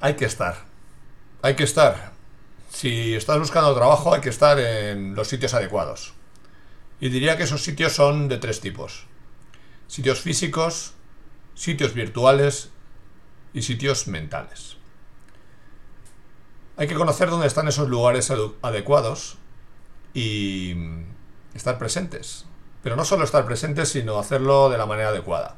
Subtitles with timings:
[0.00, 0.56] hay que estar.
[1.42, 2.12] Hay que estar.
[2.70, 6.14] Si estás buscando trabajo, hay que estar en los sitios adecuados.
[7.00, 9.06] Y diría que esos sitios son de tres tipos.
[9.86, 10.94] Sitios físicos,
[11.54, 12.70] sitios virtuales
[13.54, 14.76] y sitios mentales.
[16.76, 19.38] Hay que conocer dónde están esos lugares adecuados
[20.14, 20.76] y
[21.54, 22.46] estar presentes.
[22.82, 25.56] Pero no solo estar presentes, sino hacerlo de la manera adecuada.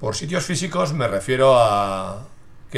[0.00, 2.26] Por sitios físicos me refiero a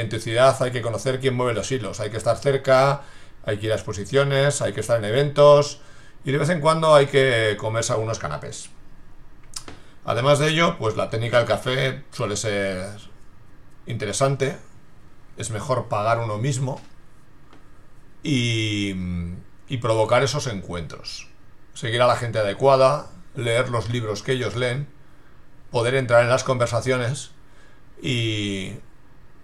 [0.00, 3.02] en tu ciudad hay que conocer quién mueve los hilos, hay que estar cerca,
[3.45, 5.80] hay que ir a exposiciones, hay que estar en eventos
[6.24, 8.70] y de vez en cuando hay que comerse algunos canapés.
[10.04, 12.98] Además de ello, pues la técnica del café suele ser
[13.87, 14.56] interesante,
[15.37, 16.80] es mejor pagar uno mismo
[18.23, 18.95] y
[19.80, 21.28] provocar esos encuentros.
[21.74, 24.88] Seguir a la gente adecuada, leer los libros que ellos leen,
[25.70, 27.32] poder entrar en las conversaciones
[28.01, 28.73] y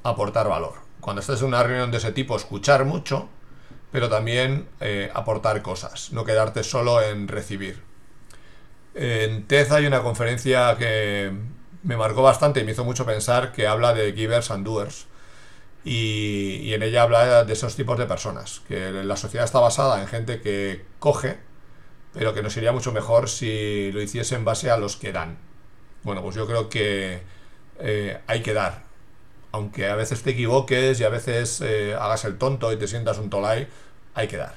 [0.02, 0.74] aportar valor.
[1.00, 3.28] Cuando estés en una reunión de ese tipo, escuchar mucho,
[3.90, 7.82] pero también eh, aportar cosas, no quedarte solo en recibir.
[8.94, 11.32] En TED hay una conferencia que
[11.82, 15.06] me marcó bastante y me hizo mucho pensar que habla de givers and doers.
[15.84, 20.00] Y, y, en ella habla de esos tipos de personas, que la sociedad está basada
[20.00, 21.40] en gente que coge,
[22.12, 25.38] pero que nos iría mucho mejor si lo hiciese en base a los que dan.
[26.04, 27.22] Bueno, pues yo creo que
[27.80, 28.84] eh, hay que dar,
[29.52, 33.18] aunque a veces te equivoques y a veces eh, hagas el tonto y te sientas
[33.18, 33.68] un tolai,
[34.14, 34.54] hay que dar.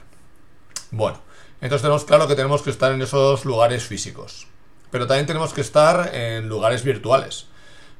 [0.91, 1.19] Bueno,
[1.61, 4.47] entonces tenemos claro que tenemos que estar en esos lugares físicos,
[4.91, 7.47] pero también tenemos que estar en lugares virtuales,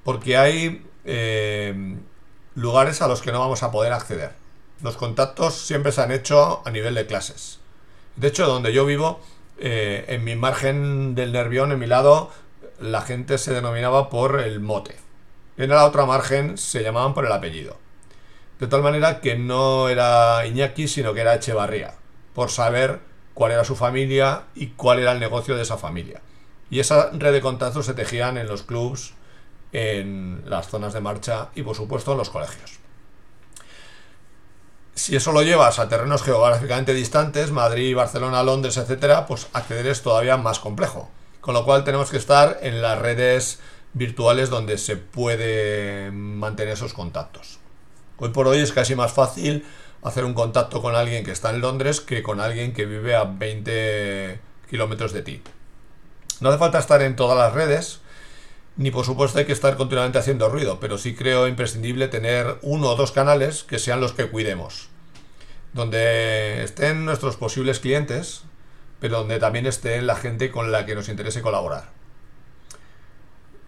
[0.04, 1.98] porque hay eh,
[2.56, 4.32] lugares a los que no vamos a poder acceder.
[4.82, 7.60] Los contactos siempre se han hecho a nivel de clases.
[8.16, 9.20] De hecho, donde yo vivo,
[9.58, 12.32] eh, en mi margen del nervión, en mi lado,
[12.80, 15.05] la gente se denominaba por el mote
[15.58, 17.78] en la otra margen se llamaban por el apellido.
[18.60, 21.96] De tal manera que no era Iñaki, sino que era Echevarría,
[22.34, 23.00] por saber
[23.34, 26.22] cuál era su familia y cuál era el negocio de esa familia.
[26.70, 29.14] Y esa red de contactos se tejían en los clubs,
[29.72, 32.80] en las zonas de marcha y por supuesto en los colegios.
[34.96, 40.02] Si eso lo llevas a terrenos geográficamente distantes, Madrid, Barcelona, Londres, etcétera, pues acceder es
[40.02, 41.10] todavía más complejo.
[41.42, 43.60] Con lo cual tenemos que estar en las redes
[43.96, 47.60] virtuales donde se puede mantener esos contactos.
[48.18, 49.66] Hoy por hoy es casi más fácil
[50.04, 53.24] hacer un contacto con alguien que está en Londres que con alguien que vive a
[53.24, 54.40] 20
[54.70, 55.42] kilómetros de ti.
[56.42, 58.02] No hace falta estar en todas las redes,
[58.76, 62.90] ni por supuesto hay que estar continuamente haciendo ruido, pero sí creo imprescindible tener uno
[62.90, 64.90] o dos canales que sean los que cuidemos,
[65.72, 68.44] donde estén nuestros posibles clientes,
[69.00, 72.05] pero donde también esté la gente con la que nos interese colaborar.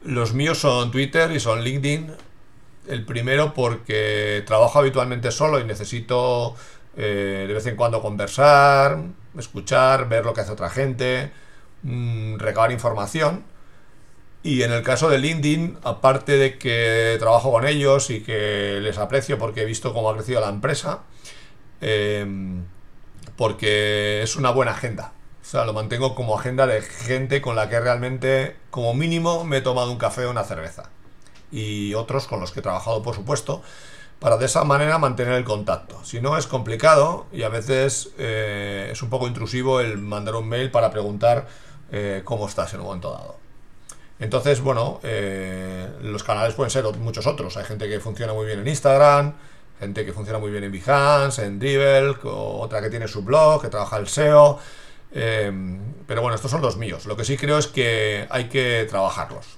[0.07, 2.13] Los míos son Twitter y son LinkedIn.
[2.88, 6.56] El primero porque trabajo habitualmente solo y necesito
[6.95, 9.00] eh, de vez en cuando conversar,
[9.38, 11.34] escuchar, ver lo que hace otra gente,
[11.84, 13.44] mm, recabar información.
[14.44, 18.97] Y en el caso de LinkedIn, aparte de que trabajo con ellos y que les
[19.00, 21.01] aprecio porque he visto cómo ha crecido la empresa,
[21.81, 22.63] em,
[23.35, 25.12] porque es una buena agenda.
[25.47, 29.58] O sea, lo mantengo como agenda de gente con la que realmente, como mínimo, me
[29.58, 30.90] he tomado un café o una cerveza.
[31.53, 33.62] Y otros con los que he trabajado, por supuesto,
[34.19, 36.03] para de esa manera mantener el contacto.
[36.03, 40.50] Si no, es complicado y a veces eh, es un poco intrusivo el mandar un
[40.50, 41.47] mail para preguntar
[41.94, 43.38] eh, cómo estás en un momento dado.
[44.19, 47.56] Entonces, bueno, eh, los canales pueden ser muchos otros.
[47.56, 49.34] Hay gente que funciona muy bien en Instagram,
[49.79, 53.69] gente que funciona muy bien en Behance, en Dribble, otra que tiene su blog, que
[53.69, 54.59] trabaja el SEO.
[55.12, 57.06] Em, pero bueno, estos son los míos.
[57.06, 59.57] Lo que sí creo es que hay que trabajarlos.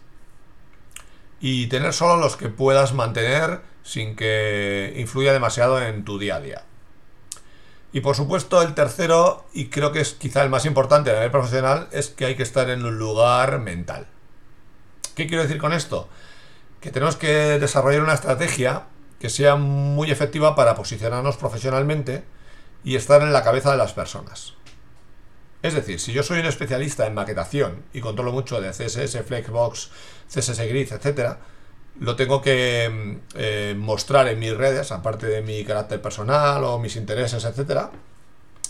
[1.39, 6.41] Y tener solo los que puedas mantener sin que influya demasiado en tu día a
[6.41, 6.63] día.
[7.91, 11.31] Y por supuesto, el tercero, y creo que es quizá el más importante a nivel
[11.31, 14.07] profesional, es que hay que estar en un lugar mental.
[15.15, 16.07] ¿Qué quiero decir con esto?
[16.81, 18.83] Que tenemos que desarrollar una estrategia
[19.19, 22.23] que sea muy efectiva para posicionarnos profesionalmente
[22.83, 24.53] y estar en la cabeza de las personas.
[25.61, 29.89] Es decir, si yo soy un especialista en maquetación y controlo mucho de CSS, Flexbox,
[30.27, 31.37] CSS Grid, etc.,
[31.99, 36.79] lo tengo que mm, eh, mostrar en mis redes, aparte de mi carácter personal o
[36.79, 37.87] mis intereses, etc.,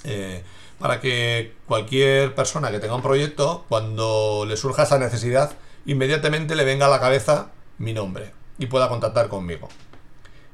[0.03, 0.43] eh,
[0.79, 5.51] para que cualquier persona que tenga un proyecto, cuando le surja esa necesidad,
[5.85, 9.67] inmediatamente le venga a la cabeza mi nombre y pueda contactar conmigo.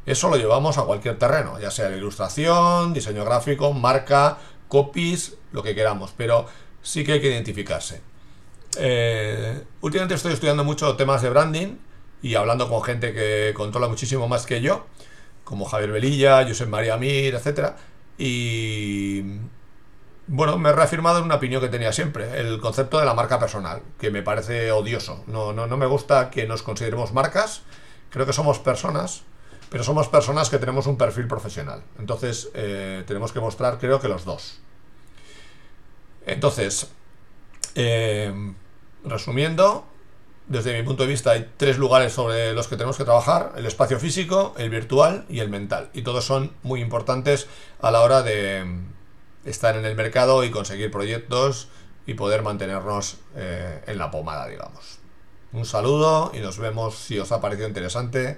[0.06, 4.38] Eso lo llevamos a cualquier terreno, ya sea la ilustración, diseño gráfico, marca,
[4.68, 6.48] copies, lo que queramos, pero
[6.82, 8.02] sí que hay que identificarse.
[8.78, 11.78] Eh, últimamente estoy estudiando mucho temas de branding
[12.22, 14.86] y hablando con gente que controla muchísimo más que yo.
[15.44, 17.74] como Javier Velilla, Josep María Mir, etc.
[18.18, 19.22] Y
[20.28, 23.40] bueno, me he reafirmado en una opinión que tenía siempre, el concepto de la marca
[23.40, 25.24] personal, que me parece odioso.
[25.28, 27.62] No, no, no me gusta que nos consideremos marcas,
[28.10, 29.24] creo que somos personas,
[29.76, 31.84] pero somos personas que tenemos un perfil profesional.
[32.00, 34.60] Entonces, eh, tenemos que mostrar, creo que los dos.
[36.26, 36.88] Entonces,
[37.76, 38.54] eh,
[39.04, 39.86] resumiendo,
[40.48, 43.66] desde mi punto de vista hay tres lugares sobre los que tenemos que trabajar, el
[43.66, 45.90] espacio físico, el virtual y el mental.
[45.92, 47.48] Y todos son muy importantes
[47.82, 48.64] a la hora de
[49.44, 51.68] estar en el mercado y conseguir proyectos
[52.08, 55.00] y poder mantenernos eh, en la pomada, digamos.
[55.52, 58.38] Un saludo y nos vemos si os ha parecido interesante